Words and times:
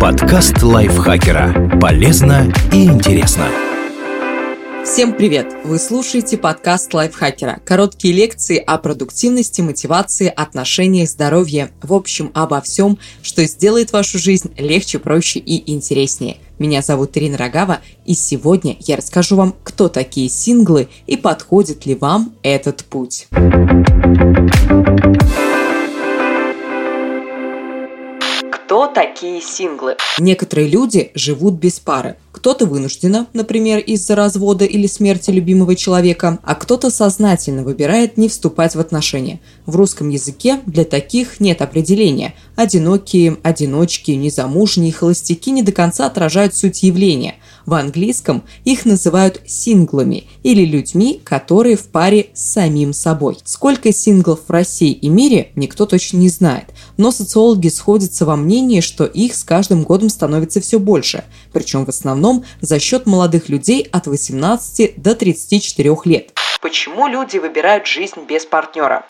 Подкаст 0.00 0.62
лайфхакера. 0.62 1.78
Полезно 1.80 2.52
и 2.72 2.84
интересно. 2.84 3.46
Всем 4.84 5.12
привет! 5.12 5.46
Вы 5.64 5.78
слушаете 5.78 6.36
подкаст 6.36 6.92
лайфхакера. 6.92 7.60
Короткие 7.64 8.12
лекции 8.12 8.58
о 8.58 8.76
продуктивности, 8.78 9.60
мотивации, 9.60 10.32
отношениях, 10.34 11.08
здоровье. 11.08 11.70
В 11.80 11.92
общем, 11.92 12.32
обо 12.34 12.60
всем, 12.60 12.98
что 13.22 13.44
сделает 13.44 13.92
вашу 13.92 14.18
жизнь 14.18 14.52
легче, 14.58 14.98
проще 14.98 15.38
и 15.38 15.72
интереснее. 15.72 16.38
Меня 16.58 16.82
зовут 16.82 17.16
Ирина 17.16 17.38
Рогава, 17.38 17.80
и 18.04 18.14
сегодня 18.14 18.76
я 18.80 18.96
расскажу 18.96 19.36
вам, 19.36 19.54
кто 19.62 19.88
такие 19.88 20.28
синглы 20.28 20.88
и 21.06 21.16
подходит 21.16 21.86
ли 21.86 21.94
вам 21.94 22.34
этот 22.42 22.84
путь. 22.84 23.28
Кто 28.74 28.88
такие 28.88 29.40
синглы? 29.40 29.94
Некоторые 30.18 30.66
люди 30.66 31.12
живут 31.14 31.54
без 31.54 31.78
пары. 31.78 32.16
Кто-то 32.32 32.66
вынужденно, 32.66 33.28
например, 33.32 33.78
из-за 33.78 34.16
развода 34.16 34.64
или 34.64 34.88
смерти 34.88 35.30
любимого 35.30 35.76
человека, 35.76 36.40
а 36.42 36.56
кто-то 36.56 36.90
сознательно 36.90 37.62
выбирает 37.62 38.16
не 38.16 38.28
вступать 38.28 38.74
в 38.74 38.80
отношения. 38.80 39.38
В 39.64 39.76
русском 39.76 40.08
языке 40.08 40.58
для 40.66 40.82
таких 40.82 41.38
нет 41.38 41.62
определения. 41.62 42.34
Одинокие, 42.56 43.36
одиночки, 43.44 44.10
незамужние, 44.10 44.92
холостяки 44.92 45.52
не 45.52 45.62
до 45.62 45.70
конца 45.70 46.06
отражают 46.06 46.56
суть 46.56 46.82
явления. 46.82 47.36
В 47.66 47.74
английском 47.74 48.44
их 48.64 48.84
называют 48.84 49.40
синглами 49.46 50.24
или 50.42 50.64
людьми, 50.64 51.20
которые 51.24 51.76
в 51.76 51.88
паре 51.88 52.30
с 52.34 52.52
самим 52.52 52.92
собой. 52.92 53.38
Сколько 53.44 53.92
синглов 53.92 54.40
в 54.46 54.50
России 54.50 54.92
и 54.92 55.08
мире, 55.08 55.50
никто 55.56 55.86
точно 55.86 56.18
не 56.18 56.28
знает. 56.28 56.66
Но 56.96 57.10
социологи 57.10 57.68
сходятся 57.68 58.26
во 58.26 58.36
мнении, 58.36 58.80
что 58.80 59.04
их 59.04 59.34
с 59.34 59.44
каждым 59.44 59.84
годом 59.84 60.08
становится 60.08 60.60
все 60.60 60.78
больше. 60.78 61.24
Причем 61.52 61.86
в 61.86 61.88
основном 61.88 62.44
за 62.60 62.78
счет 62.78 63.06
молодых 63.06 63.48
людей 63.48 63.82
от 63.90 64.06
18 64.06 65.02
до 65.02 65.14
34 65.14 65.96
лет. 66.04 66.32
Почему 66.60 67.06
люди 67.08 67.38
выбирают 67.38 67.86
жизнь 67.86 68.20
без 68.28 68.46
партнера? 68.46 69.04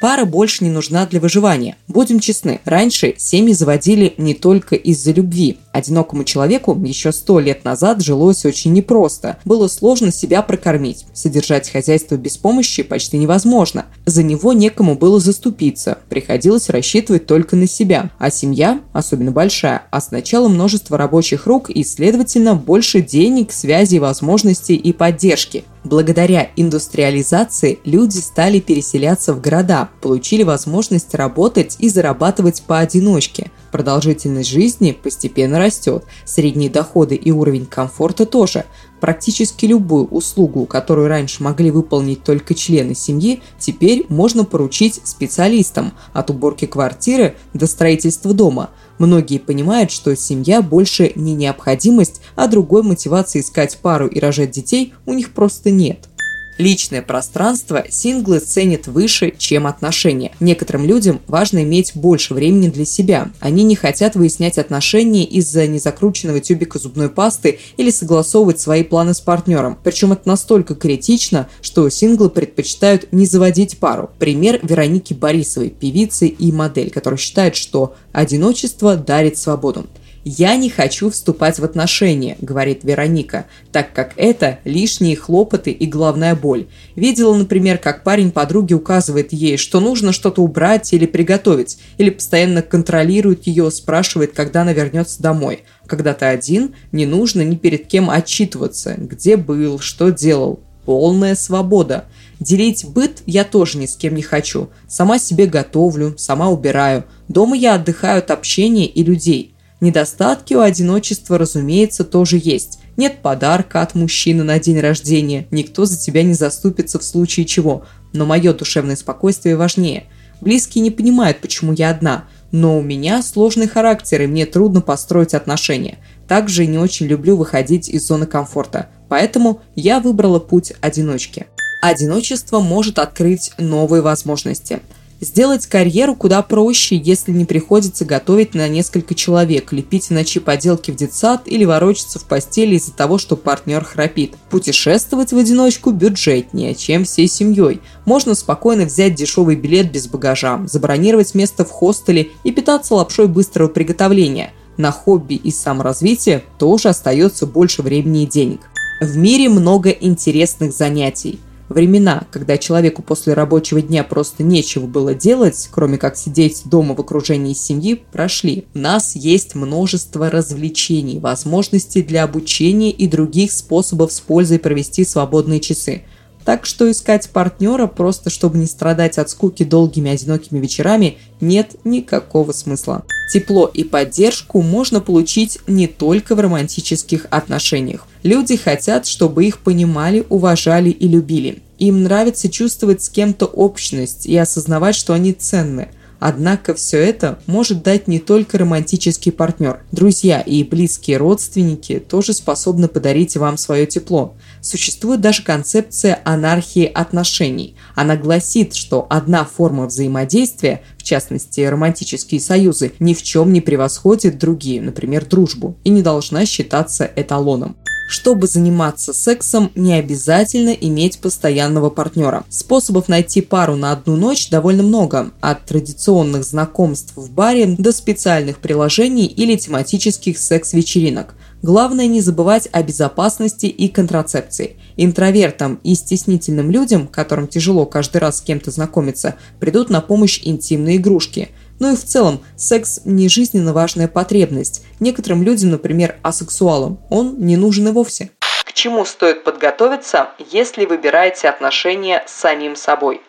Пара 0.00 0.24
больше 0.24 0.64
не 0.64 0.70
нужна 0.70 1.06
для 1.06 1.20
выживания. 1.20 1.76
Будем 1.88 2.20
честны, 2.20 2.60
раньше 2.64 3.14
семьи 3.16 3.54
заводили 3.54 4.14
не 4.18 4.34
только 4.34 4.74
из-за 4.74 5.12
любви. 5.12 5.58
Одинокому 5.72 6.24
человеку 6.24 6.78
еще 6.84 7.10
сто 7.10 7.40
лет 7.40 7.64
назад 7.64 8.02
жилось 8.02 8.44
очень 8.44 8.72
непросто. 8.72 9.38
Было 9.44 9.66
сложно 9.66 10.12
себя 10.12 10.42
прокормить. 10.42 11.06
Содержать 11.14 11.70
хозяйство 11.70 12.16
без 12.16 12.36
помощи 12.36 12.82
почти 12.82 13.16
невозможно. 13.16 13.86
За 14.04 14.22
него 14.22 14.52
некому 14.52 14.94
было 14.94 15.20
заступиться. 15.20 15.98
Приходилось 16.08 16.68
рассчитывать 16.68 17.26
только 17.26 17.56
на 17.56 17.66
себя. 17.66 18.10
А 18.18 18.30
семья, 18.30 18.80
особенно 18.92 19.30
большая, 19.30 19.86
означала 19.90 20.48
множество 20.48 20.98
рабочих 20.98 21.46
рук 21.46 21.70
и, 21.70 21.82
следовательно, 21.82 22.54
больше 22.54 23.00
денег, 23.00 23.52
связей, 23.52 24.00
возможностей 24.00 24.76
и 24.76 24.92
поддержки. 24.92 25.64
Благодаря 25.84 26.48
индустриализации 26.56 27.78
люди 27.84 28.16
стали 28.16 28.58
переселяться 28.58 29.34
в 29.34 29.42
города, 29.42 29.90
получили 30.00 30.42
возможность 30.42 31.14
работать 31.14 31.76
и 31.78 31.90
зарабатывать 31.90 32.62
поодиночке. 32.62 33.50
Продолжительность 33.74 34.50
жизни 34.50 34.92
постепенно 34.92 35.58
растет, 35.58 36.04
средние 36.24 36.70
доходы 36.70 37.16
и 37.16 37.32
уровень 37.32 37.66
комфорта 37.66 38.24
тоже. 38.24 38.66
Практически 39.00 39.66
любую 39.66 40.06
услугу, 40.06 40.64
которую 40.64 41.08
раньше 41.08 41.42
могли 41.42 41.72
выполнить 41.72 42.22
только 42.22 42.54
члены 42.54 42.94
семьи, 42.94 43.42
теперь 43.58 44.06
можно 44.08 44.44
поручить 44.44 45.00
специалистам, 45.02 45.92
от 46.12 46.30
уборки 46.30 46.66
квартиры 46.66 47.34
до 47.52 47.66
строительства 47.66 48.32
дома– 48.32 48.70
Многие 48.98 49.38
понимают, 49.38 49.90
что 49.90 50.14
семья 50.14 50.62
больше 50.62 51.12
не 51.16 51.34
необходимость, 51.34 52.20
а 52.36 52.46
другой 52.46 52.82
мотивации 52.82 53.40
искать 53.40 53.78
пару 53.78 54.06
и 54.06 54.20
рожать 54.20 54.52
детей 54.52 54.94
у 55.04 55.12
них 55.12 55.32
просто 55.32 55.70
нет. 55.70 56.08
Личное 56.56 57.02
пространство 57.02 57.84
синглы 57.90 58.38
ценят 58.38 58.86
выше, 58.86 59.34
чем 59.36 59.66
отношения. 59.66 60.30
Некоторым 60.38 60.84
людям 60.86 61.20
важно 61.26 61.64
иметь 61.64 61.92
больше 61.96 62.32
времени 62.32 62.68
для 62.68 62.84
себя. 62.84 63.32
Они 63.40 63.64
не 63.64 63.74
хотят 63.74 64.14
выяснять 64.14 64.58
отношения 64.58 65.24
из-за 65.24 65.66
незакрученного 65.66 66.38
тюбика 66.38 66.78
зубной 66.78 67.08
пасты 67.08 67.58
или 67.76 67.90
согласовывать 67.90 68.60
свои 68.60 68.84
планы 68.84 69.14
с 69.14 69.20
партнером. 69.20 69.76
Причем 69.82 70.12
это 70.12 70.28
настолько 70.28 70.76
критично, 70.76 71.48
что 71.60 71.88
синглы 71.88 72.30
предпочитают 72.30 73.12
не 73.12 73.26
заводить 73.26 73.78
пару. 73.78 74.10
Пример 74.20 74.60
Вероники 74.62 75.12
Борисовой, 75.12 75.70
певицы 75.70 76.28
и 76.28 76.52
модель, 76.52 76.90
которая 76.90 77.18
считает, 77.18 77.56
что 77.56 77.96
одиночество 78.12 78.96
дарит 78.96 79.38
свободу. 79.38 79.86
«Я 80.26 80.56
не 80.56 80.70
хочу 80.70 81.10
вступать 81.10 81.58
в 81.58 81.64
отношения»,— 81.64 82.38
говорит 82.40 82.82
Вероника, 82.82 83.44
так 83.72 83.92
как 83.92 84.14
это 84.16 84.58
лишние 84.64 85.16
хлопоты 85.16 85.70
и 85.70 85.84
головная 85.84 86.34
боль. 86.34 86.66
Видела, 86.96 87.34
например, 87.34 87.76
как 87.76 88.04
парень 88.04 88.30
подруги 88.30 88.72
указывает 88.72 89.34
ей, 89.34 89.58
что 89.58 89.80
нужно 89.80 90.12
что-то 90.12 90.40
убрать 90.42 90.94
или 90.94 91.04
приготовить, 91.04 91.76
или 91.98 92.08
постоянно 92.08 92.62
контролирует 92.62 93.46
ее, 93.46 93.70
спрашивает, 93.70 94.32
когда 94.32 94.62
она 94.62 94.72
вернется 94.72 95.22
домой. 95.22 95.64
Когда 95.86 96.14
ты 96.14 96.24
один, 96.24 96.74
не 96.90 97.04
нужно 97.04 97.42
ни 97.42 97.56
перед 97.56 97.86
кем 97.86 98.08
отчитываться, 98.08 98.94
где 98.96 99.36
был, 99.36 99.78
что 99.78 100.08
делал. 100.08 100.60
Полная 100.86 101.34
свобода. 101.34 102.06
Делить 102.40 102.86
быт 102.86 103.22
я 103.26 103.44
тоже 103.44 103.76
ни 103.76 103.84
с 103.86 103.96
кем 103.96 104.14
не 104.14 104.22
хочу. 104.22 104.70
Сама 104.88 105.18
себе 105.18 105.46
готовлю, 105.46 106.14
сама 106.16 106.48
убираю. 106.48 107.04
Дома 107.28 107.56
я 107.56 107.74
отдыхаю 107.74 108.18
от 108.18 108.30
общения 108.30 108.86
и 108.86 109.02
людей. 109.02 109.53
Недостатки 109.84 110.54
у 110.54 110.60
одиночества, 110.60 111.36
разумеется, 111.36 112.04
тоже 112.04 112.40
есть. 112.42 112.78
Нет 112.96 113.20
подарка 113.20 113.82
от 113.82 113.94
мужчины 113.94 114.42
на 114.42 114.58
день 114.58 114.80
рождения, 114.80 115.46
никто 115.50 115.84
за 115.84 115.98
тебя 115.98 116.22
не 116.22 116.32
заступится 116.32 116.98
в 116.98 117.04
случае 117.04 117.44
чего, 117.44 117.84
но 118.14 118.24
мое 118.24 118.54
душевное 118.54 118.96
спокойствие 118.96 119.56
важнее. 119.56 120.04
Близкие 120.40 120.82
не 120.82 120.90
понимают, 120.90 121.42
почему 121.42 121.74
я 121.74 121.90
одна, 121.90 122.24
но 122.50 122.78
у 122.78 122.80
меня 122.80 123.22
сложный 123.22 123.68
характер, 123.68 124.22
и 124.22 124.26
мне 124.26 124.46
трудно 124.46 124.80
построить 124.80 125.34
отношения. 125.34 125.98
Также 126.26 126.64
не 126.64 126.78
очень 126.78 127.04
люблю 127.04 127.36
выходить 127.36 127.90
из 127.90 128.06
зоны 128.06 128.24
комфорта, 128.24 128.88
поэтому 129.10 129.60
я 129.76 130.00
выбрала 130.00 130.38
путь 130.38 130.72
одиночки. 130.80 131.44
Одиночество 131.82 132.60
может 132.60 132.98
открыть 132.98 133.52
новые 133.58 134.00
возможности– 134.00 134.80
Сделать 135.20 135.66
карьеру 135.66 136.14
куда 136.16 136.42
проще, 136.42 136.96
если 136.96 137.32
не 137.32 137.44
приходится 137.44 138.04
готовить 138.04 138.54
на 138.54 138.68
несколько 138.68 139.14
человек, 139.14 139.72
лепить 139.72 140.10
иначе 140.10 140.40
поделки 140.40 140.90
в 140.90 140.96
детсад 140.96 141.42
или 141.46 141.64
ворочаться 141.64 142.18
в 142.18 142.24
постели 142.24 142.74
из-за 142.76 142.92
того, 142.92 143.18
что 143.18 143.36
партнер 143.36 143.84
храпит. 143.84 144.34
Путешествовать 144.50 145.32
в 145.32 145.38
одиночку 145.38 145.92
бюджетнее, 145.92 146.74
чем 146.74 147.04
всей 147.04 147.28
семьей. 147.28 147.80
Можно 148.04 148.34
спокойно 148.34 148.84
взять 148.84 149.14
дешевый 149.14 149.56
билет 149.56 149.92
без 149.92 150.08
багажа, 150.08 150.62
забронировать 150.66 151.34
место 151.34 151.64
в 151.64 151.70
хостеле 151.70 152.30
и 152.42 152.50
питаться 152.50 152.94
лапшой 152.94 153.28
быстрого 153.28 153.68
приготовления. 153.68 154.52
На 154.76 154.90
хобби 154.90 155.34
и 155.34 155.52
саморазвитие 155.52 156.42
тоже 156.58 156.88
остается 156.88 157.46
больше 157.46 157.82
времени 157.82 158.24
и 158.24 158.26
денег. 158.26 158.60
В 159.00 159.16
мире 159.16 159.48
много 159.48 159.90
интересных 159.90 160.72
занятий– 160.72 161.38
Времена, 161.68 162.26
когда 162.30 162.58
человеку 162.58 163.02
после 163.02 163.32
рабочего 163.32 163.80
дня 163.80 164.04
просто 164.04 164.42
нечего 164.42 164.86
было 164.86 165.14
делать, 165.14 165.68
кроме 165.72 165.96
как 165.96 166.16
сидеть 166.16 166.62
дома 166.66 166.94
в 166.94 167.00
окружении 167.00 167.54
семьи, 167.54 168.02
прошли. 168.12 168.66
У 168.74 168.78
нас 168.78 169.16
есть 169.16 169.54
множество 169.54 170.30
развлечений, 170.30 171.18
возможностей 171.18 172.02
для 172.02 172.24
обучения 172.24 172.90
и 172.90 173.06
других 173.06 173.50
способов 173.50 174.12
с 174.12 174.20
пользой 174.20 174.58
провести 174.58 175.06
свободные 175.06 175.60
часы. 175.60 176.02
Так 176.44 176.66
что 176.66 176.90
искать 176.90 177.30
партнера 177.30 177.86
просто 177.86 178.28
чтобы 178.28 178.58
не 178.58 178.66
страдать 178.66 179.18
от 179.18 179.30
скуки 179.30 179.64
долгими 179.64 180.10
одинокими 180.10 180.58
вечерами 180.58 181.18
нет 181.40 181.76
никакого 181.84 182.52
смысла. 182.52 183.04
Тепло 183.32 183.70
и 183.72 183.82
поддержку 183.84 184.60
можно 184.60 185.00
получить 185.00 185.58
не 185.66 185.86
только 185.86 186.34
в 186.34 186.40
романтических 186.40 187.26
отношениях. 187.30 188.06
Люди 188.22 188.56
хотят, 188.56 189.06
чтобы 189.06 189.46
их 189.46 189.58
понимали, 189.58 190.26
уважали 190.28 190.90
и 190.90 191.08
любили. 191.08 191.62
Им 191.78 192.02
нравится 192.02 192.50
чувствовать 192.50 193.02
с 193.02 193.08
кем-то 193.08 193.46
общность 193.46 194.26
и 194.26 194.36
осознавать, 194.36 194.94
что 194.94 195.14
они 195.14 195.32
ценны– 195.32 195.88
Однако 196.26 196.72
все 196.72 197.00
это 197.00 197.38
может 197.44 197.82
дать 197.82 198.08
не 198.08 198.18
только 198.18 198.56
романтический 198.56 199.30
партнер. 199.30 199.82
Друзья 199.92 200.40
и 200.40 200.64
близкие 200.64 201.18
родственники 201.18 201.98
тоже 201.98 202.32
способны 202.32 202.88
подарить 202.88 203.36
вам 203.36 203.58
свое 203.58 203.84
тепло. 203.84 204.34
Существует 204.62 205.20
даже 205.20 205.42
концепция 205.42 206.22
анархии 206.24 206.86
отношений. 206.86 207.76
Она 207.94 208.16
гласит, 208.16 208.74
что 208.74 209.06
одна 209.10 209.44
форма 209.44 209.84
взаимодействия, 209.84 210.80
в 210.96 211.02
частности 211.02 211.60
романтические 211.60 212.40
союзы, 212.40 212.94
ни 213.00 213.12
в 213.12 213.22
чем 213.22 213.52
не 213.52 213.60
превосходит 213.60 214.38
другие, 214.38 214.80
например, 214.80 215.26
дружбу, 215.26 215.76
и 215.84 215.90
не 215.90 216.00
должна 216.00 216.46
считаться 216.46 217.04
эталоном. 217.16 217.76
Чтобы 218.06 218.46
заниматься 218.46 219.12
сексом, 219.12 219.70
не 219.74 219.94
обязательно 219.94 220.70
иметь 220.70 221.18
постоянного 221.18 221.88
партнера. 221.88 222.44
Способов 222.48 223.08
найти 223.08 223.40
пару 223.40 223.76
на 223.76 223.92
одну 223.92 224.16
ночь 224.16 224.50
довольно 224.50 224.82
много, 224.82 225.32
от 225.40 225.64
традиционных 225.64 226.44
знакомств 226.44 227.14
в 227.16 227.30
баре 227.30 227.74
до 227.78 227.92
специальных 227.92 228.58
приложений 228.58 229.26
или 229.26 229.56
тематических 229.56 230.38
секс-вечеринок. 230.38 231.34
Главное 231.62 232.06
не 232.06 232.20
забывать 232.20 232.68
о 232.72 232.82
безопасности 232.82 233.66
и 233.66 233.88
контрацепции. 233.88 234.76
Интровертам 234.98 235.80
и 235.82 235.94
стеснительным 235.94 236.70
людям, 236.70 237.06
которым 237.06 237.48
тяжело 237.48 237.86
каждый 237.86 238.18
раз 238.18 238.38
с 238.38 238.40
кем-то 238.42 238.70
знакомиться, 238.70 239.36
придут 239.60 239.88
на 239.88 240.02
помощь 240.02 240.40
интимные 240.44 240.96
игрушки– 240.96 241.48
ну 241.80 241.92
и 241.92 241.96
в 241.96 242.04
целом, 242.04 242.40
секс 242.56 243.00
не 243.04 243.28
жизненно 243.28 243.72
важная 243.72 244.08
потребность. 244.08 244.84
Некоторым 245.00 245.42
людям, 245.42 245.70
например, 245.70 246.16
асексуалам, 246.22 247.00
он 247.10 247.38
не 247.38 247.56
нужен 247.56 247.88
и 247.88 247.90
вовсе. 247.90 248.30
К 248.64 248.72
чему 248.72 249.04
стоит 249.04 249.44
подготовиться, 249.44 250.28
если 250.50 250.84
выбираете 250.84 251.48
отношения 251.48 252.24
с 252.26 252.32
самим 252.32 252.76
собой? 252.76 253.20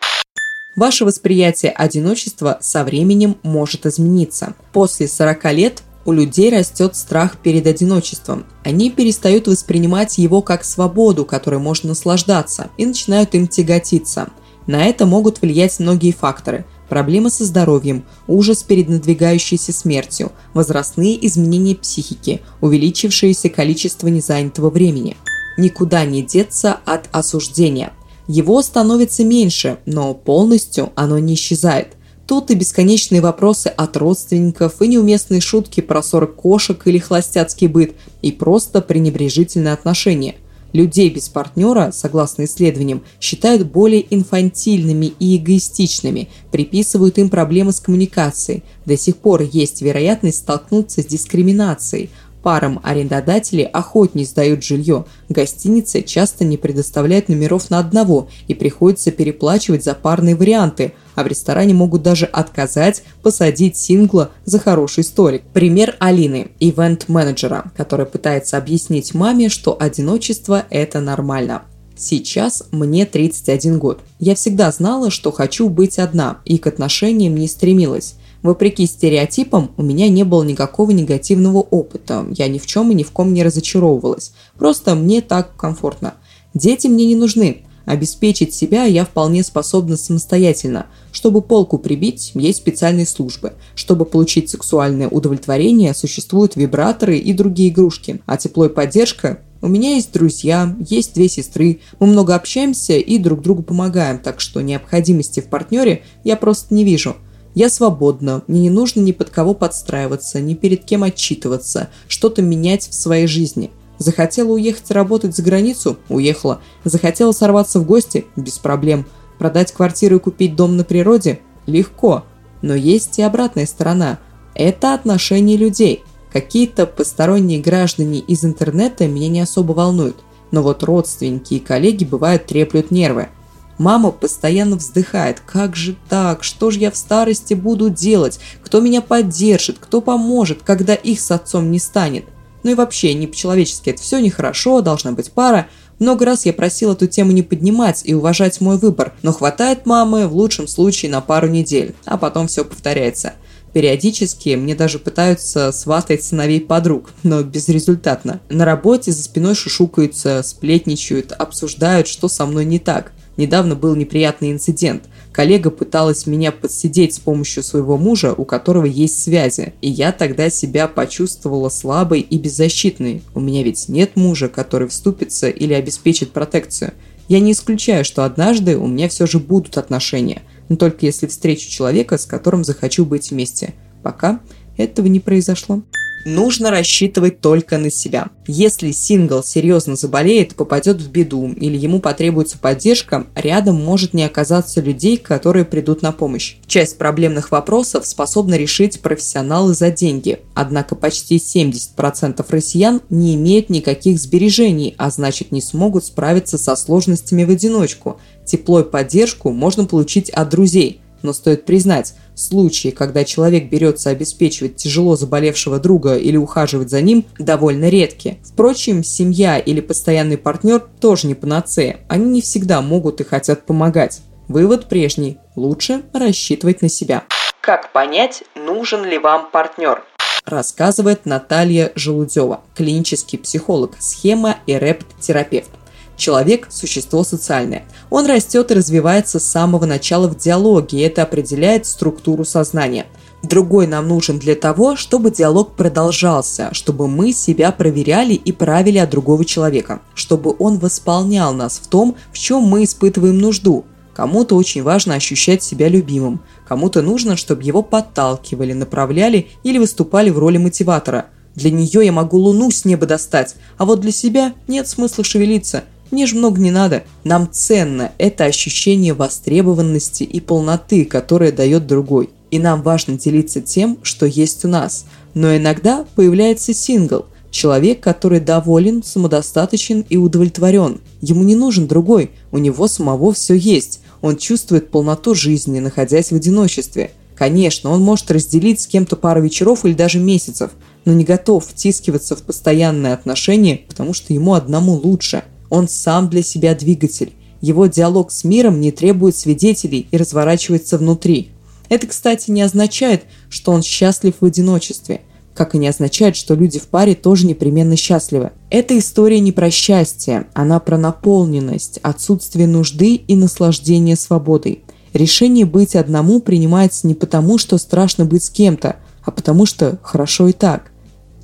Ваше 0.76 1.04
восприятие 1.04 1.72
одиночества 1.72 2.58
со 2.60 2.84
временем 2.84 3.38
может 3.42 3.86
измениться. 3.86 4.54
После 4.72 5.08
40 5.08 5.52
лет 5.52 5.82
у 6.04 6.12
людей 6.12 6.50
растет 6.50 6.94
страх 6.94 7.38
перед 7.38 7.66
одиночеством. 7.66 8.46
Они 8.64 8.90
перестают 8.90 9.48
воспринимать 9.48 10.18
его 10.18 10.42
как 10.42 10.64
свободу, 10.64 11.24
которой 11.24 11.58
можно 11.58 11.90
наслаждаться, 11.90 12.70
и 12.76 12.86
начинают 12.86 13.34
им 13.34 13.48
тяготиться. 13.48 14.28
На 14.66 14.84
это 14.84 15.06
могут 15.06 15.40
влиять 15.40 15.78
многие 15.78 16.12
факторы– 16.12 16.64
проблемы 16.88 17.30
со 17.30 17.44
здоровьем, 17.44 18.04
ужас 18.26 18.62
перед 18.62 18.88
надвигающейся 18.88 19.72
смертью, 19.72 20.32
возрастные 20.54 21.24
изменения 21.26 21.74
психики, 21.74 22.42
увеличившееся 22.60 23.48
количество 23.48 24.08
незанятого 24.08 24.70
времени. 24.70 25.16
Никуда 25.58 26.04
не 26.04 26.22
деться 26.22 26.78
от 26.84 27.08
осуждения. 27.12 27.92
Его 28.28 28.60
становится 28.62 29.24
меньше, 29.24 29.78
но 29.86 30.14
полностью 30.14 30.92
оно 30.94 31.18
не 31.18 31.34
исчезает. 31.34 31.96
Тут 32.26 32.50
и 32.50 32.54
бесконечные 32.54 33.20
вопросы 33.20 33.68
от 33.68 33.96
родственников, 33.96 34.82
и 34.82 34.88
неуместные 34.88 35.40
шутки 35.40 35.80
про 35.80 36.02
40 36.02 36.34
кошек 36.34 36.82
или 36.86 36.98
холостяцкий 36.98 37.68
быт, 37.68 37.94
и 38.20 38.32
просто 38.32 38.80
пренебрежительное 38.80 39.72
отношение– 39.72 40.36
Людей 40.76 41.08
без 41.08 41.30
партнера, 41.30 41.90
согласно 41.90 42.44
исследованиям, 42.44 43.02
считают 43.18 43.66
более 43.66 44.04
инфантильными 44.14 45.06
и 45.18 45.38
эгоистичными, 45.38 46.28
приписывают 46.52 47.16
им 47.16 47.30
проблемы 47.30 47.72
с 47.72 47.80
коммуникацией. 47.80 48.62
До 48.84 48.94
сих 48.98 49.16
пор 49.16 49.40
есть 49.40 49.80
вероятность 49.80 50.40
столкнуться 50.40 51.00
с 51.00 51.06
дискриминацией, 51.06 52.10
Парам 52.46 52.78
арендодатели 52.84 53.62
охотнее 53.62 54.24
сдают 54.24 54.62
жилье. 54.62 55.04
Гостиницы 55.28 56.02
часто 56.02 56.44
не 56.44 56.56
предоставляют 56.56 57.28
номеров 57.28 57.70
на 57.70 57.80
одного 57.80 58.28
и 58.46 58.54
приходится 58.54 59.10
переплачивать 59.10 59.82
за 59.82 59.94
парные 59.94 60.36
варианты, 60.36 60.92
а 61.16 61.24
в 61.24 61.26
ресторане 61.26 61.74
могут 61.74 62.04
даже 62.04 62.24
отказать 62.26 63.02
посадить 63.20 63.76
сингла 63.76 64.30
за 64.44 64.60
хороший 64.60 65.02
столик. 65.02 65.42
Пример 65.52 65.96
Алины, 65.98 66.52
ивент-менеджера, 66.60 67.72
которая 67.76 68.06
пытается 68.06 68.56
объяснить 68.58 69.12
маме, 69.12 69.48
что 69.48 69.76
одиночество– 69.80 70.66
это 70.70 71.00
нормально. 71.00 71.62
Сейчас 71.96 72.62
мне 72.70 73.06
31 73.06 73.80
год. 73.80 74.02
Я 74.20 74.36
всегда 74.36 74.70
знала, 74.70 75.10
что 75.10 75.32
хочу 75.32 75.68
быть 75.68 75.98
одна, 75.98 76.38
и 76.44 76.58
к 76.58 76.68
отношениям 76.68 77.34
не 77.34 77.48
стремилась. 77.48 78.14
Вопреки 78.46 78.86
стереотипам, 78.86 79.72
у 79.76 79.82
меня 79.82 80.08
не 80.08 80.22
было 80.22 80.44
никакого 80.44 80.92
негативного 80.92 81.58
опыта. 81.58 82.24
Я 82.30 82.46
ни 82.46 82.58
в 82.60 82.66
чем 82.66 82.92
и 82.92 82.94
ни 82.94 83.02
в 83.02 83.10
ком 83.10 83.34
не 83.34 83.42
разочаровывалась. 83.42 84.34
Просто 84.56 84.94
мне 84.94 85.20
так 85.20 85.56
комфортно. 85.56 86.14
Дети 86.54 86.86
мне 86.86 87.06
не 87.06 87.16
нужны. 87.16 87.64
Обеспечить 87.86 88.54
себя 88.54 88.84
я 88.84 89.04
вполне 89.04 89.42
способна 89.42 89.96
самостоятельно. 89.96 90.86
Чтобы 91.10 91.42
полку 91.42 91.78
прибить, 91.78 92.30
есть 92.34 92.58
специальные 92.58 93.06
службы. 93.06 93.54
Чтобы 93.74 94.04
получить 94.04 94.48
сексуальное 94.48 95.08
удовлетворение, 95.08 95.92
существуют 95.92 96.54
вибраторы 96.54 97.18
и 97.18 97.32
другие 97.32 97.70
игрушки. 97.70 98.22
А 98.26 98.36
тепло 98.36 98.66
и 98.66 98.68
поддержка 98.68 99.40
у 99.60 99.66
меня 99.68 99.94
есть 99.94 100.12
друзья, 100.12 100.76
есть 100.88 101.14
две 101.14 101.28
сестры, 101.28 101.80
мы 101.98 102.06
много 102.06 102.36
общаемся 102.36 102.92
и 102.92 103.18
друг 103.18 103.40
другу 103.40 103.62
помогаем, 103.62 104.18
так 104.20 104.40
что 104.40 104.60
необходимости 104.60 105.40
в 105.40 105.46
партнере 105.46 106.02
я 106.22 106.36
просто 106.36 106.74
не 106.74 106.84
вижу. 106.84 107.16
Я 107.56 107.70
свободна, 107.70 108.42
мне 108.48 108.60
не 108.60 108.70
нужно 108.70 109.00
ни 109.00 109.12
под 109.12 109.30
кого 109.30 109.54
подстраиваться, 109.54 110.42
ни 110.42 110.52
перед 110.52 110.84
кем 110.84 111.02
отчитываться, 111.02 111.88
что-то 112.06 112.42
менять 112.42 112.86
в 112.86 112.92
своей 112.92 113.26
жизни. 113.26 113.70
Захотела 113.96 114.52
уехать 114.52 114.90
работать 114.90 115.34
за 115.34 115.42
границу? 115.42 115.96
Уехала. 116.10 116.60
Захотела 116.84 117.32
сорваться 117.32 117.80
в 117.80 117.86
гости? 117.86 118.26
Без 118.36 118.58
проблем. 118.58 119.06
Продать 119.38 119.72
квартиру 119.72 120.16
и 120.16 120.20
купить 120.20 120.54
дом 120.54 120.76
на 120.76 120.84
природе? 120.84 121.40
Легко. 121.64 122.24
Но 122.60 122.74
есть 122.74 123.18
и 123.18 123.22
обратная 123.22 123.64
сторона. 123.64 124.18
Это 124.54 124.92
отношения 124.92 125.56
людей. 125.56 126.04
Какие-то 126.30 126.84
посторонние 126.84 127.62
граждане 127.62 128.18
из 128.18 128.44
интернета 128.44 129.08
меня 129.08 129.28
не 129.28 129.40
особо 129.40 129.72
волнуют. 129.72 130.16
Но 130.50 130.62
вот 130.62 130.82
родственники 130.82 131.54
и 131.54 131.60
коллеги 131.60 132.04
бывают 132.04 132.44
треплют 132.44 132.90
нервы. 132.90 133.28
Мама 133.78 134.10
постоянно 134.10 134.76
вздыхает. 134.76 135.40
Как 135.40 135.76
же 135.76 135.96
так? 136.08 136.44
Что 136.44 136.70
же 136.70 136.78
я 136.78 136.90
в 136.90 136.96
старости 136.96 137.54
буду 137.54 137.90
делать? 137.90 138.40
Кто 138.62 138.80
меня 138.80 139.02
поддержит? 139.02 139.78
Кто 139.78 140.00
поможет, 140.00 140.62
когда 140.62 140.94
их 140.94 141.20
с 141.20 141.30
отцом 141.30 141.70
не 141.70 141.78
станет? 141.78 142.24
Ну 142.62 142.72
и 142.72 142.74
вообще, 142.74 143.14
не 143.14 143.26
по-человечески 143.26 143.90
это 143.90 144.02
все 144.02 144.18
нехорошо, 144.18 144.80
должна 144.80 145.12
быть 145.12 145.30
пара. 145.30 145.68
Много 145.98 146.24
раз 146.24 146.46
я 146.46 146.52
просил 146.52 146.92
эту 146.92 147.06
тему 147.06 147.32
не 147.32 147.42
поднимать 147.42 148.02
и 148.04 148.12
уважать 148.12 148.60
мой 148.60 148.76
выбор, 148.76 149.14
но 149.22 149.32
хватает 149.32 149.86
мамы 149.86 150.26
в 150.26 150.34
лучшем 150.34 150.66
случае 150.66 151.10
на 151.10 151.20
пару 151.20 151.46
недель, 151.46 151.94
а 152.04 152.18
потом 152.18 152.48
все 152.48 152.64
повторяется. 152.64 153.34
Периодически 153.72 154.56
мне 154.56 154.74
даже 154.74 154.98
пытаются 154.98 155.70
сватать 155.70 156.24
сыновей 156.24 156.60
подруг, 156.60 157.10
но 157.22 157.42
безрезультатно. 157.42 158.40
На 158.48 158.64
работе 158.64 159.12
за 159.12 159.22
спиной 159.22 159.54
шушукаются, 159.54 160.42
сплетничают, 160.42 161.32
обсуждают, 161.32 162.08
что 162.08 162.28
со 162.28 162.46
мной 162.46 162.64
не 162.64 162.78
так. 162.78 163.12
Недавно 163.36 163.74
был 163.74 163.94
неприятный 163.94 164.52
инцидент. 164.52 165.04
Коллега 165.32 165.70
пыталась 165.70 166.26
меня 166.26 166.52
подсидеть 166.52 167.14
с 167.14 167.18
помощью 167.18 167.62
своего 167.62 167.98
мужа, 167.98 168.32
у 168.32 168.44
которого 168.44 168.86
есть 168.86 169.22
связи. 169.22 169.74
И 169.82 169.90
я 169.90 170.12
тогда 170.12 170.48
себя 170.48 170.88
почувствовала 170.88 171.68
слабой 171.68 172.20
и 172.20 172.38
беззащитной. 172.38 173.22
У 173.34 173.40
меня 173.40 173.62
ведь 173.62 173.88
нет 173.88 174.16
мужа, 174.16 174.48
который 174.48 174.88
вступится 174.88 175.48
или 175.48 175.74
обеспечит 175.74 176.32
протекцию. 176.32 176.94
Я 177.28 177.40
не 177.40 177.52
исключаю, 177.52 178.04
что 178.04 178.24
однажды 178.24 178.78
у 178.78 178.86
меня 178.86 179.08
все 179.08 179.26
же 179.26 179.38
будут 179.38 179.76
отношения. 179.76 180.42
Но 180.68 180.76
только 180.76 181.04
если 181.04 181.26
встречу 181.26 181.68
человека, 181.68 182.16
с 182.16 182.24
которым 182.24 182.64
захочу 182.64 183.04
быть 183.04 183.30
вместе. 183.30 183.74
Пока 184.02 184.40
этого 184.78 185.06
не 185.06 185.20
произошло 185.20 185.82
нужно 186.26 186.70
рассчитывать 186.70 187.40
только 187.40 187.78
на 187.78 187.90
себя. 187.90 188.28
Если 188.46 188.90
сингл 188.90 189.42
серьезно 189.42 189.96
заболеет, 189.96 190.54
попадет 190.56 191.00
в 191.00 191.10
беду 191.10 191.48
или 191.48 191.76
ему 191.76 192.00
потребуется 192.00 192.58
поддержка, 192.58 193.26
рядом 193.34 193.76
может 193.82 194.12
не 194.12 194.24
оказаться 194.24 194.80
людей, 194.80 195.16
которые 195.16 195.64
придут 195.64 196.02
на 196.02 196.12
помощь. 196.12 196.56
Часть 196.66 196.98
проблемных 196.98 197.50
вопросов 197.52 198.06
способны 198.06 198.56
решить 198.56 199.00
профессионалы 199.00 199.72
за 199.72 199.90
деньги, 199.90 200.40
однако 200.54 200.96
почти 200.96 201.36
70% 201.36 202.44
россиян 202.48 203.00
не 203.08 203.36
имеют 203.36 203.70
никаких 203.70 204.18
сбережений, 204.18 204.94
а 204.98 205.10
значит 205.10 205.52
не 205.52 205.62
смогут 205.62 206.04
справиться 206.04 206.58
со 206.58 206.76
сложностями 206.76 207.44
в 207.44 207.50
одиночку. 207.50 208.20
Тепло 208.44 208.80
и 208.80 208.84
поддержку 208.84 209.50
можно 209.52 209.84
получить 209.84 210.30
от 210.30 210.50
друзей– 210.50 211.00
но 211.22 211.32
стоит 211.32 211.64
признать, 211.64 212.14
случаи, 212.36 212.90
когда 212.90 213.24
человек 213.24 213.68
берется 213.68 214.10
обеспечивать 214.10 214.76
тяжело 214.76 215.16
заболевшего 215.16 215.80
друга 215.80 216.16
или 216.16 216.36
ухаживать 216.36 216.90
за 216.90 217.00
ним, 217.00 217.24
довольно 217.38 217.88
редки. 217.88 218.38
Впрочем, 218.44 219.02
семья 219.02 219.58
или 219.58 219.80
постоянный 219.80 220.38
партнер 220.38 220.80
тоже 221.00 221.26
не 221.26 221.34
панацея. 221.34 221.98
Они 222.08 222.26
не 222.26 222.40
всегда 222.42 222.80
могут 222.82 223.20
и 223.20 223.24
хотят 223.24 223.66
помогать. 223.66 224.20
Вывод 224.48 224.88
прежний. 224.88 225.38
Лучше 225.56 226.02
рассчитывать 226.12 226.82
на 226.82 226.88
себя. 226.88 227.24
Как 227.60 227.92
понять, 227.92 228.44
нужен 228.54 229.04
ли 229.04 229.18
вам 229.18 229.50
партнер? 229.50 230.04
Рассказывает 230.44 231.26
Наталья 231.26 231.90
Желудева, 231.96 232.60
клинический 232.76 233.36
психолог, 233.36 233.96
схема 233.98 234.58
и 234.66 234.76
рэп-терапевт. 234.76 235.70
Человек– 236.16 236.68
существо 236.70 237.24
социальное. 237.24 237.84
Он 238.08 238.26
растет 238.26 238.70
и 238.70 238.74
развивается 238.74 239.38
с 239.38 239.44
самого 239.44 239.84
начала 239.84 240.28
в 240.28 240.36
диалоге, 240.36 240.98
и 240.98 241.02
это 241.02 241.22
определяет 241.22 241.86
структуру 241.86 242.44
сознания. 242.44 243.06
Другой 243.42 243.86
нам 243.86 244.08
нужен 244.08 244.38
для 244.38 244.54
того, 244.54 244.96
чтобы 244.96 245.30
диалог 245.30 245.76
продолжался, 245.76 246.70
чтобы 246.72 247.06
мы 247.06 247.32
себя 247.32 247.70
проверяли 247.70 248.32
и 248.32 248.50
правили 248.50 248.98
от 248.98 249.10
другого 249.10 249.44
человека, 249.44 250.00
чтобы 250.14 250.56
он 250.58 250.78
восполнял 250.78 251.52
нас 251.52 251.78
в 251.78 251.86
том, 251.86 252.16
в 252.32 252.38
чем 252.38 252.62
мы 252.62 252.84
испытываем 252.84 253.38
нужду. 253.38 253.84
Кому-то 254.14 254.56
очень 254.56 254.82
важно 254.82 255.14
ощущать 255.14 255.62
себя 255.62 255.88
любимым, 255.88 256.40
кому-то 256.66 257.02
нужно, 257.02 257.36
чтобы 257.36 257.62
его 257.62 257.82
подталкивали, 257.82 258.72
направляли 258.72 259.48
или 259.62 259.76
выступали 259.76 260.30
в 260.30 260.38
роли 260.38 260.56
мотиватора– 260.56 261.26
Для 261.56 261.70
нее 261.70 262.04
я 262.04 262.12
могу 262.12 262.36
луну 262.36 262.70
с 262.70 262.84
неба 262.84 263.06
достать, 263.06 263.56
а 263.78 263.86
вот 263.86 264.00
для 264.00 264.12
себя 264.12 264.52
нет 264.68 264.86
смысла 264.86 265.24
шевелиться. 265.24 265.84
Мне 266.10 266.26
же 266.26 266.36
много 266.36 266.60
не 266.60 266.70
надо. 266.70 267.04
Нам 267.24 267.48
ценно 267.50 268.12
это 268.18 268.44
ощущение 268.44 269.14
востребованности 269.14 270.22
и 270.22 270.40
полноты, 270.40 271.04
которое 271.04 271.52
дает 271.52 271.86
другой. 271.86 272.30
И 272.50 272.58
нам 272.58 272.82
важно 272.82 273.18
делиться 273.18 273.60
тем, 273.60 273.98
что 274.02 274.26
есть 274.26 274.64
у 274.64 274.68
нас. 274.68 275.06
Но 275.34 275.56
иногда 275.56 276.06
появляется 276.14 276.72
сингл– 276.72 277.26
Человек, 277.56 278.00
который 278.00 278.40
доволен, 278.40 279.02
самодостаточен 279.02 280.04
и 280.10 280.18
удовлетворен. 280.18 281.00
Ему 281.22 281.42
не 281.42 281.54
нужен 281.54 281.86
другой, 281.86 282.30
у 282.52 282.58
него 282.58 282.86
самого 282.86 283.32
все 283.32 283.54
есть. 283.54 284.00
Он 284.20 284.36
чувствует 284.36 284.90
полноту 284.90 285.34
жизни, 285.34 285.78
находясь 285.78 286.32
в 286.32 286.34
одиночестве. 286.34 287.12
Конечно, 287.34 287.88
он 287.88 288.02
может 288.02 288.30
разделить 288.30 288.82
с 288.82 288.86
кем-то 288.86 289.16
пару 289.16 289.40
вечеров 289.40 289.86
или 289.86 289.94
даже 289.94 290.18
месяцев, 290.18 290.72
но 291.06 291.14
не 291.14 291.24
готов 291.24 291.66
втискиваться 291.66 292.36
в 292.36 292.42
постоянные 292.42 293.14
отношения, 293.14 293.80
потому 293.88 294.12
что 294.12 294.34
ему 294.34 294.52
одному 294.52 294.92
лучше. 294.92 295.42
Он 295.70 295.88
сам 295.88 296.28
для 296.28 296.42
себя 296.42 296.74
двигатель. 296.74 297.32
Его 297.60 297.86
диалог 297.86 298.30
с 298.30 298.44
миром 298.44 298.80
не 298.80 298.92
требует 298.92 299.36
свидетелей 299.36 300.06
и 300.10 300.16
разворачивается 300.16 300.98
внутри. 300.98 301.50
Это, 301.88 302.06
кстати, 302.06 302.50
не 302.50 302.62
означает, 302.62 303.24
что 303.48 303.72
он 303.72 303.82
счастлив 303.82 304.34
в 304.40 304.44
одиночестве– 304.44 305.22
как 305.56 305.74
и 305.74 305.78
не 305.78 305.88
означает, 305.88 306.36
что 306.36 306.54
люди 306.54 306.78
в 306.78 306.86
паре 306.86 307.14
тоже 307.14 307.46
непременно 307.46 307.96
счастливы. 307.96 308.52
Эта 308.70 308.96
история 308.98 309.40
не 309.40 309.50
про 309.50 309.70
счастье, 309.70 310.46
она 310.54 310.78
про 310.78 310.98
наполненность, 310.98 311.98
отсутствие 312.02 312.68
нужды 312.68 313.14
и 313.14 313.34
наслаждение 313.34 314.16
свободой. 314.16 314.84
Решение 315.14 315.64
быть 315.64 315.96
одному 315.96 316.40
принимается 316.40 317.06
не 317.06 317.14
потому, 317.14 317.56
что 317.56 317.78
страшно 317.78 318.26
быть 318.26 318.44
с 318.44 318.50
кем-то, 318.50 318.96
а 319.24 319.30
потому 319.30 319.64
что 319.64 319.98
хорошо 320.02 320.48
и 320.48 320.52
так. 320.52 320.92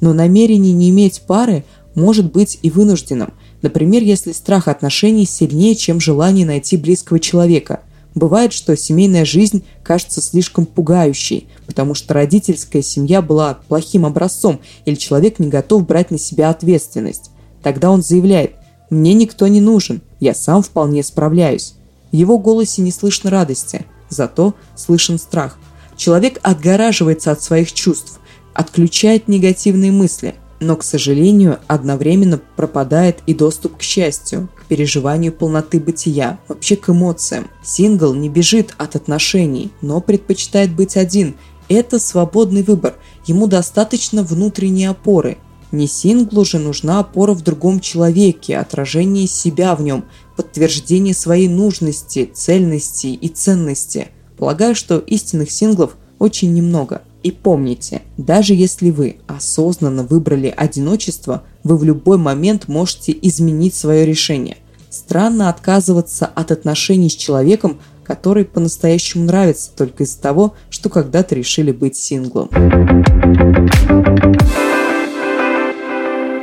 Но 0.00 0.12
намерение 0.12 0.75
не 0.75 0.91
иметь 0.91 1.23
пары 1.26 1.64
может 1.95 2.31
быть 2.31 2.59
и 2.62 2.71
вынужденным. 2.71 3.33
Например, 3.62 4.02
если 4.02 4.33
страх 4.33 4.69
отношений 4.69 5.25
сильнее, 5.25 5.75
чем 5.75 6.00
желание 6.00 6.45
найти 6.45 6.76
близкого 6.76 7.19
человека– 7.19 7.81
Бывает, 8.14 8.52
что 8.52 8.76
семейная 8.76 9.25
жизнь 9.25 9.64
кажется 9.83 10.21
слишком 10.21 10.66
пугающей, 10.66 11.49
потому 11.66 11.95
что 11.95 12.12
родительская 12.14 12.83
семья 12.83 13.23
была 13.23 13.59
плохим 13.69 14.04
образцом 14.04 14.61
или 14.85 14.97
человек 14.97 15.38
не 15.38 15.49
готов 15.49 15.87
брать 15.87 16.11
на 16.11 16.19
себя 16.19 16.50
ответственность. 16.50 17.31
Тогда 17.62 17.90
он 17.90 18.02
заявляет 18.02 18.52
«Мне 18.90 19.14
никто 19.14 19.47
не 19.47 19.61
нужен, 19.61 20.02
я 20.21 20.35
сам 20.35 20.62
вполне 20.62 21.02
справляюсь». 21.02 21.75
В 22.11 22.16
его 22.16 22.38
голосе 22.38 22.83
не 22.83 22.92
слышно 22.92 23.31
радости, 23.31 23.87
зато 24.11 24.54
слышен 24.76 25.19
страх. 25.19 25.59
Человек 25.97 26.38
отгораживается 26.42 27.31
от 27.31 27.42
своих 27.42 27.73
чувств, 27.73 28.21
отключает 28.52 29.28
негативные 29.28 29.92
мысли, 29.92 30.35
но, 30.62 30.76
к 30.76 30.85
сожалению, 30.85 31.59
одновременно 31.66 32.40
пропадает 32.57 33.19
и 33.26 33.35
доступ 33.35 33.78
к 33.78 33.83
счастью, 33.83 34.49
к 34.57 34.66
переживанию 34.66 35.33
полноты 35.33 35.81
бытия, 35.81 36.38
вообще 36.47 36.76
к 36.76 36.88
эмоциям. 36.88 37.49
Сингл 37.64 38.14
не 38.14 38.28
бежит 38.28 38.73
от 38.78 38.95
отношений, 38.95 39.73
но 39.81 40.00
предпочитает 40.00 40.75
быть 40.75 40.97
один. 40.97 41.35
Это 41.69 41.99
свободный 41.99 42.62
выбор, 42.62 42.95
ему 43.26 43.49
достаточно 43.49 44.23
внутренней 44.23 44.87
опоры. 44.87 45.38
Не 45.73 45.88
синглу 45.88 46.45
же 46.45 46.59
нужна 46.59 47.00
опора 47.00 47.33
в 47.33 47.42
другом 47.42 47.81
человеке, 47.81 48.59
отражение 48.59 49.26
себя 49.26 49.75
в 49.75 49.83
нем, 49.83 50.04
подтверждение 50.37 51.14
своей 51.14 51.49
нужности, 51.49 52.31
цельности 52.33 53.09
и 53.09 53.28
ценности. 53.28 54.09
Полагаю, 54.38 54.76
что 54.76 54.99
истинных 54.99 55.50
синглов 55.50 55.97
очень 56.19 56.54
немного– 56.54 57.02
и 57.23 57.31
помните, 57.31 58.02
даже 58.17 58.55
если 58.55 58.91
вы 58.91 59.17
осознанно 59.26 60.02
выбрали 60.02 60.52
одиночество, 60.55 61.45
вы 61.62 61.76
в 61.76 61.85
любой 61.85 62.19
момент 62.19 62.69
можете 62.69 63.17
изменить 63.23 63.75
свое 63.75 64.05
решение. 64.05 64.57
Странно 64.91 65.49
отказываться 65.49 66.26
от 66.26 66.50
отношений 66.50 67.09
с 67.09 67.14
человеком, 67.14 67.79
который 68.05 68.45
по-настоящему 68.45 69.25
нравится 69.25 69.71
только 69.75 70.02
из-за 70.05 70.21
того, 70.21 70.55
что 70.69 70.88
когда-то 70.88 71.35
решили 71.35 71.73
быть 71.73 71.97
синглом. 71.97 72.50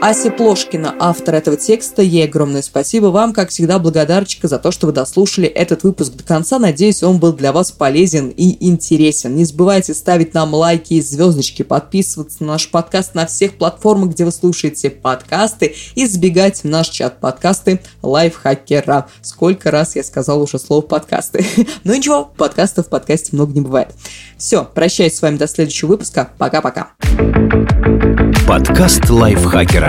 Ася 0.02 0.32
Плошкина, 0.32 0.96
автор 0.98 1.36
этого 1.36 1.58
текста. 1.58 2.02
Ей 2.02 2.24
огромное 2.24 2.62
спасибо 2.62 3.08
вам, 3.08 3.34
как 3.34 3.50
всегда, 3.50 3.80
благодарочка 3.80 4.48
за 4.48 4.58
то, 4.58 4.72
что 4.72 4.88
вы 4.88 4.94
дослушали 4.94 5.48
этот 5.48 5.84
выпуск 5.84 6.14
до 6.14 6.24
конца. 6.24 6.58
Надеюсь, 6.58 7.04
он 7.04 7.20
был 7.20 7.34
для 7.34 7.52
вас 7.52 7.74
полезен 7.74 8.30
и 8.30 8.66
интересен. 8.66 9.36
Не 9.36 9.44
забывайте 9.44 9.94
ставить 9.94 10.34
нам 10.34 10.54
лайки 10.54 10.94
и 10.94 11.02
звездочки, 11.02 11.64
подписываться 11.64 12.38
на 12.44 12.54
наш 12.54 12.70
подкаст 12.70 13.14
на 13.14 13.26
всех 13.26 13.56
платформах, 13.56 14.12
где 14.12 14.24
вы 14.24 14.32
слушаете 14.32 14.90
подкасты, 14.90 15.76
и 15.96 16.08
сбегать 16.08 16.62
в 16.62 16.66
наш 16.66 16.88
чат 16.88 17.20
подкасты 17.20 17.82
Лайфхакера. 18.02 19.08
Сколько 19.22 19.70
раз 19.70 19.98
я 19.98 20.04
сказал 20.04 20.42
уже 20.42 20.60
слово 20.60 20.82
подкасты. 20.82 21.46
Но 21.84 21.94
ничего, 21.94 22.24
подкастов 22.24 22.88
в 22.88 22.90
подкасте 22.90 23.32
много 23.34 23.52
не 23.52 23.62
бывает. 23.62 23.94
Все, 24.38 24.64
прощаюсь 24.64 25.16
с 25.16 25.22
вами 25.22 25.36
до 25.36 25.48
следующего 25.48 25.90
выпуска. 25.90 26.30
Пока-пока. 26.38 26.92
Подкаст 28.48 29.10
лайфхакера. 29.10 29.89